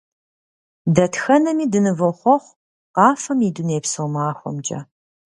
[0.95, 2.55] Дэтхэнэми дынывохъуэхъу
[2.95, 4.79] Къафэм и дунейпсо махуэмкӀэ!